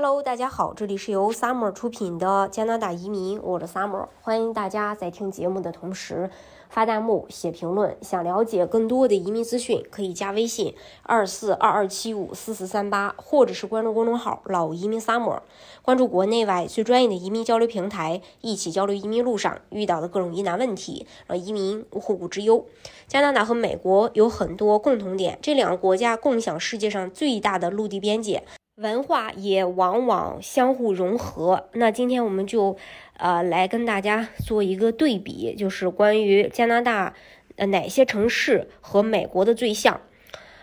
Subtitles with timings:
[0.00, 6.30] Hello，大家好，这里是由 Summer 出品的加拿大移民，我是 Summer，欢迎大家在听节目的同时
[6.68, 7.96] 发弹幕、写评论。
[8.00, 10.72] 想了解更多的移民资讯，可以加微信
[11.02, 15.40] 二四二二七五四四三八，或者是关注公众号“老移民 Summer”，
[15.82, 22.64] 关注国内外最专业的移民交流平台，一起交流移民路上遇到的各种疑难问题，让移民无后顾之忧。
[23.08, 28.44] 加拿大和美国有很多共同点，这两个国家共享世界上最大的陆地边界。
[28.78, 31.68] 文化也往往相互融合。
[31.72, 32.76] 那今天我们就，
[33.16, 37.14] 呃，来跟大家做一个对比，就是关于加拿大
[37.56, 40.00] 呃哪些城市和美国的最像。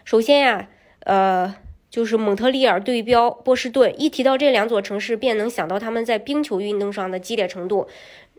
[0.06, 0.70] 首先呀，
[1.02, 1.56] 呃，
[1.90, 7.86] 就是蒙特利尔对标波士顿，一提到这两座城市，便能想到他们在冰球运动上的激烈程度。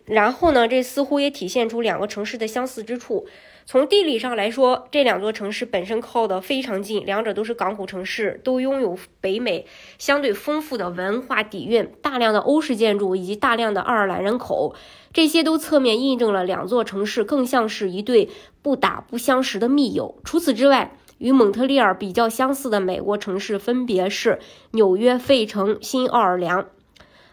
[0.06, 3.26] 然后呢，这似乎也体现出两个城市的相似之处。
[3.68, 9.66] 从地理上来说，这两座城市本身靠得非常近，两者都是港口城市，都拥有北美
[9.98, 14.76] 相对丰富的文化底蕴，大量的欧式建筑以及大量的爱尔兰人口，
[15.12, 18.30] 这些都侧面印证了两座城市更像是一对
[18.62, 20.14] 不打不相识的密友。
[20.22, 24.38] 除此之外，与蒙特利尔比较相似的美国城市分别是
[24.70, 26.68] 纽约、费城、新奥尔良，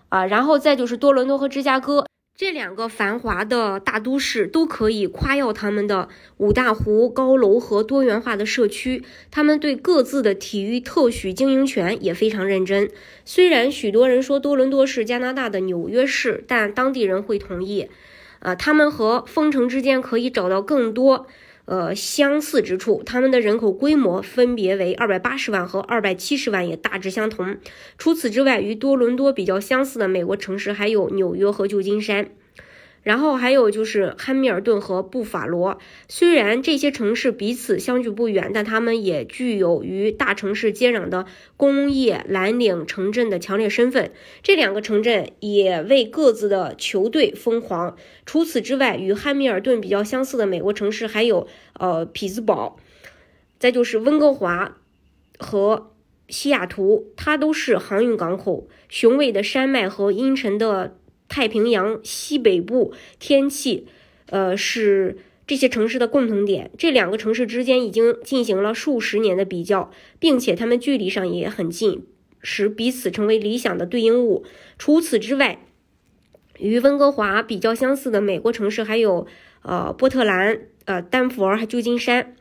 [0.10, 2.06] 啊，然后再就是多伦多和芝加哥。
[2.36, 9.04] 这两个繁华的大都市都可以夸耀他们的五大湖、高楼和多元化的社区。
[9.30, 12.90] 他们对各自的体育特许经营权也非常认真。
[13.24, 17.88] 虽然许多人说多伦多是加拿大的纽约市，但当地人会同意，
[18.40, 21.28] 呃，他们和丰城之间可以找到更多。
[21.66, 27.58] 呃，相似之处，他们的人口规模分别为二百八十万和二百七十万，也大致相同。
[27.98, 32.30] 除此之外，与多伦多比较相似的美国城市还有纽约和旧金山。
[33.04, 41.26] 然后还有就是汉密尔顿和布法罗，虽然这些城市彼此相距不远，但他们也具有与大城市接壤的
[41.58, 44.14] 工业蓝领城镇的强烈身份。
[44.42, 47.98] 这两个城镇也为各自的球队疯狂。
[48.26, 52.78] 除此之外，与汉密尔顿比较相似的美国城市还有呃匹兹堡，
[53.60, 54.78] 再就是温哥华
[55.38, 55.92] 和
[56.30, 58.70] 西雅图，它都是航运港口。
[58.88, 60.96] 雄伟的山脉和阴沉的。
[61.34, 63.88] 太平洋西北部天气，
[64.28, 65.18] 呃，是
[65.48, 66.70] 这些城市的共同点。
[66.78, 69.90] 这两个城市之间已经进行了数十年的比较，
[70.20, 72.06] 并且它们距离上也很近，
[72.44, 74.46] 使彼此成为理想的对应物。
[74.78, 75.66] 除此之外，
[76.60, 79.26] 与温哥华比较相似的美国城市还有
[79.64, 82.36] 呃波特兰、呃丹佛、还旧金山，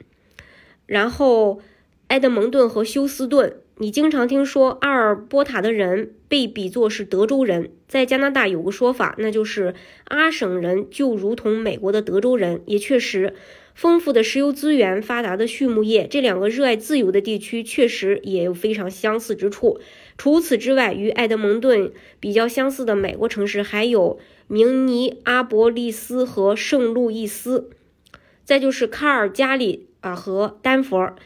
[0.85, 1.63] 然后
[2.09, 3.57] 埃德蒙顿和休斯顿。
[3.79, 9.75] 你经常听说阿尔伯塔的人被比作是德州人，在加拿大有个说法，那就是
[10.05, 12.63] 阿省人就如同美国的德州人。
[12.67, 13.35] 也确实，
[13.75, 19.81] 丰富的石油资源、发达的畜牧业，这两个热爱自由的地区确实也有非常相似之处。
[20.19, 21.91] 除此之外，与埃德蒙顿
[22.21, 27.71] 比较相似的美国城市还有明尼阿波利斯和圣路易斯，
[28.45, 31.17] 再就是卡尔加里啊和丹佛。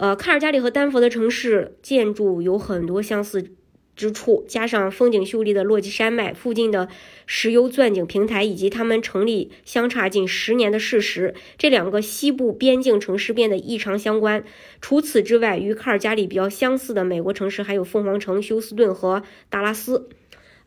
[0.00, 3.50] 呃，卡尔加里和丹佛的城市建筑有很多相似
[3.94, 6.88] 之处，加上风景秀丽的落基山脉附近的
[7.26, 14.42] 石油钻井平台，以及他们成立相差近十年的事实，这两个西部边境城市变得异常相关。
[14.80, 20.08] 除此之外，与卡尔加里比较相似的美国城市还有凤凰城、休斯顿和达拉斯。